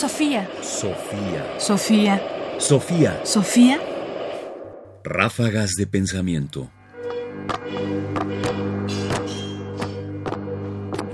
[0.00, 0.48] Sofía.
[0.62, 1.60] Sofía.
[1.60, 2.22] Sofía.
[2.58, 3.20] Sofía.
[3.22, 3.78] Sofía.
[5.04, 6.70] Ráfagas de pensamiento.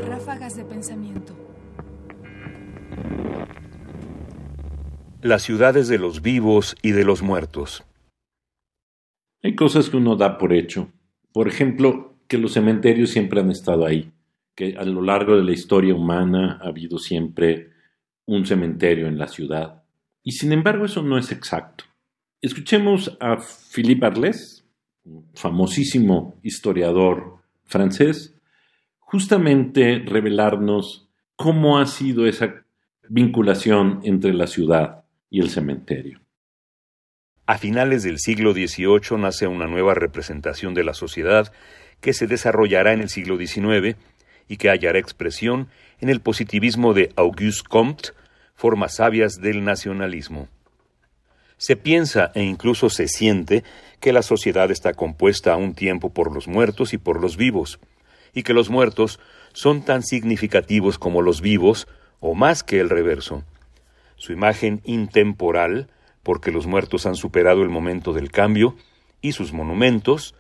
[0.07, 1.35] Ráfagas de pensamiento.
[5.21, 7.82] Las ciudades de los vivos y de los muertos.
[9.43, 10.93] Hay cosas que uno da por hecho.
[11.32, 14.12] Por ejemplo, que los cementerios siempre han estado ahí,
[14.55, 17.75] que a lo largo de la historia humana ha habido siempre
[18.27, 19.82] un cementerio en la ciudad.
[20.23, 21.84] Y sin embargo eso no es exacto.
[22.42, 24.64] Escuchemos a Philippe Arles,
[25.34, 28.34] famosísimo historiador francés,
[28.98, 32.65] justamente revelarnos cómo ha sido esa
[33.09, 36.20] vinculación entre la ciudad y el cementerio.
[37.46, 41.52] A finales del siglo XVIII nace una nueva representación de la sociedad
[42.01, 43.96] que se desarrollará en el siglo XIX
[44.48, 45.68] y que hallará expresión
[46.00, 48.10] en el positivismo de Auguste Comte,
[48.54, 50.48] formas sabias del nacionalismo.
[51.59, 53.65] Se piensa e incluso se siente
[54.01, 57.79] que la sociedad está compuesta a un tiempo por los muertos y por los vivos,
[58.34, 59.18] y que los muertos
[59.54, 61.88] son tan significativos como los vivos
[62.21, 63.43] o más que el reverso.
[64.16, 65.88] Su imagen intemporal,
[66.22, 68.76] porque los muertos han superado el momento del cambio,
[69.22, 70.34] y sus monumentos,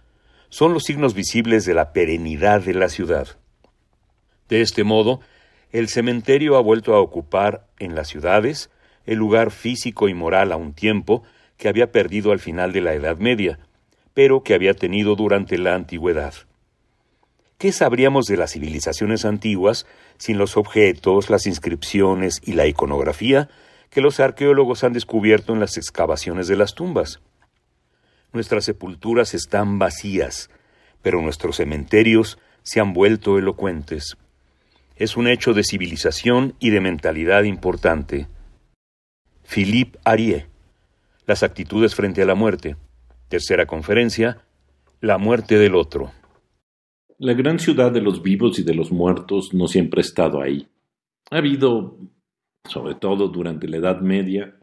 [0.50, 3.38] son los signos visibles de la perenidad de la ciudad.
[4.48, 5.20] De este modo,
[5.72, 8.70] el cementerio ha vuelto a ocupar en las ciudades
[9.04, 11.22] el lugar físico y moral a un tiempo
[11.56, 13.58] que había perdido al final de la Edad Media,
[14.14, 16.34] pero que había tenido durante la antigüedad.
[17.58, 19.86] ¿Qué sabríamos de las civilizaciones antiguas
[20.18, 23.48] sin los objetos, las inscripciones y la iconografía
[23.90, 27.20] que los arqueólogos han descubierto en las excavaciones de las tumbas?
[28.32, 30.50] Nuestras sepulturas están vacías,
[31.00, 34.16] pero nuestros cementerios se han vuelto elocuentes
[34.96, 38.28] es un hecho de civilización y de mentalidad importante.
[39.44, 40.46] Philippe Arié.
[41.26, 42.76] Las actitudes frente a la muerte.
[43.28, 44.44] Tercera conferencia.
[45.00, 46.12] La muerte del otro.
[47.18, 50.68] La gran ciudad de los vivos y de los muertos no siempre ha estado ahí.
[51.30, 51.98] Ha habido,
[52.64, 54.58] sobre todo durante la Edad Media,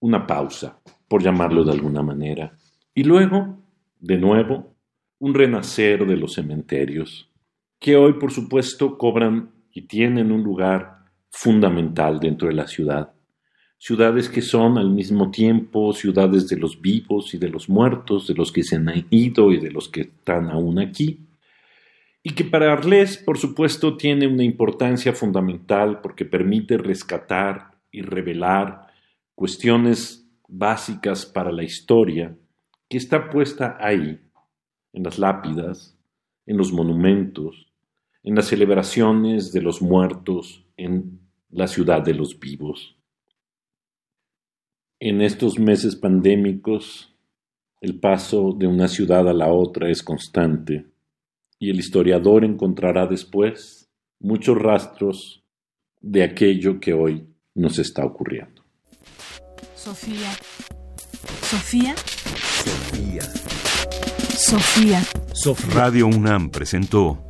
[0.00, 2.56] una pausa, por llamarlo de alguna manera.
[2.94, 3.58] Y luego,
[3.98, 4.74] de nuevo,
[5.18, 7.29] un renacer de los cementerios,
[7.80, 13.14] que hoy por supuesto cobran y tienen un lugar fundamental dentro de la ciudad.
[13.78, 18.34] Ciudades que son al mismo tiempo ciudades de los vivos y de los muertos, de
[18.34, 21.26] los que se han ido y de los que están aún aquí.
[22.22, 28.88] Y que para Arles, por supuesto, tiene una importancia fundamental porque permite rescatar y revelar
[29.34, 32.36] cuestiones básicas para la historia
[32.90, 34.20] que está puesta ahí,
[34.92, 35.96] en las lápidas,
[36.44, 37.69] en los monumentos,
[38.22, 41.20] en las celebraciones de los muertos en
[41.50, 42.96] la ciudad de los vivos.
[44.98, 47.14] En estos meses pandémicos,
[47.80, 50.86] el paso de una ciudad a la otra es constante
[51.58, 55.42] y el historiador encontrará después muchos rastros
[56.00, 58.62] de aquello que hoy nos está ocurriendo.
[59.74, 60.30] Sofía.
[61.42, 61.96] Sofía.
[61.96, 63.22] Sofía.
[64.36, 65.02] Sofía.
[65.32, 65.74] Sofía.
[65.74, 67.29] Radio UNAM presentó